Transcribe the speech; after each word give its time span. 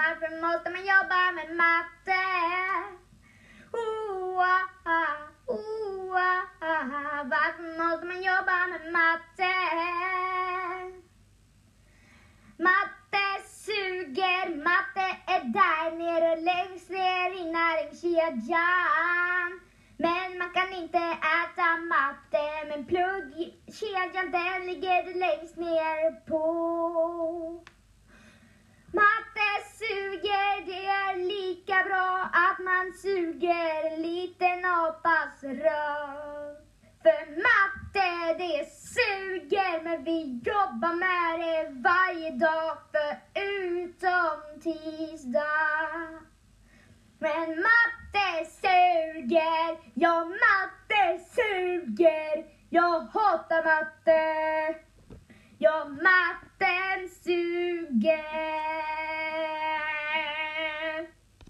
varför 0.00 0.30
måste 0.44 0.70
man 0.70 0.84
jobba 0.94 1.20
med 1.38 1.48
matte? 1.62 2.22
Oh, 3.72 4.40
ah, 4.84 5.16
varför 7.34 7.66
måste 7.80 8.06
man 8.06 8.22
jobba 8.30 8.58
med 8.72 8.84
matte? 8.98 9.54
Matte 12.68 13.26
suger, 13.64 14.46
matte 14.68 15.06
är 15.34 15.42
där 15.58 15.90
nere 15.98 16.36
längst 16.50 16.90
ner 16.90 17.30
i 17.40 17.44
näringskedjan. 17.58 19.50
Men 19.96 20.38
man 20.38 20.50
kan 20.50 20.72
inte 20.72 20.98
äta 21.38 21.68
matte, 21.94 22.46
men 22.68 22.86
pluggkedjan 22.86 24.30
den 24.30 24.66
ligger 24.66 25.14
längst 25.14 25.56
ner 25.56 26.26
på. 26.28 27.05
Suger 33.02 33.96
liten 33.98 34.64
apas 34.64 35.42
röv. 35.42 36.56
För 37.02 37.42
matte 37.46 38.34
det 38.38 38.68
suger, 38.70 39.82
men 39.84 40.04
vi 40.04 40.40
jobbar 40.44 40.94
med 40.94 41.40
det 41.40 41.70
varje 41.88 42.30
dag 42.30 42.78
förutom 42.92 44.60
tisdag. 44.60 46.20
Men 47.18 47.48
matte 47.48 48.50
suger, 48.60 49.78
ja 49.94 50.24
matte 50.24 51.24
suger. 51.34 52.56
Jag 52.70 53.00
hatar 53.00 53.64
matte. 53.64 54.86
Ja, 55.58 55.84
matten 55.88 57.08
suger. 57.24 58.55